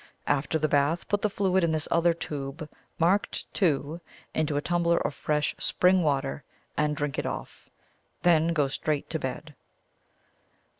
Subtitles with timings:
[0.25, 2.67] After the bath, put the fluid in this other tube
[2.97, 4.01] marked 2,
[4.33, 6.43] into a tumbler of fresh spring water,
[6.75, 7.69] and drink it off.
[8.23, 9.53] Then go straight to bed."